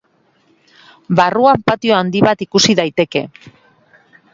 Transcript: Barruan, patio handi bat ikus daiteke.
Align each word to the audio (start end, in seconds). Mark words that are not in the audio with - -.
Barruan, 1.21 1.63
patio 1.69 1.95
handi 2.01 2.27
bat 2.31 2.45
ikus 2.49 2.67
daiteke. 2.83 3.27